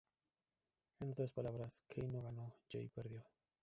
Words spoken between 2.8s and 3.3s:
perdido.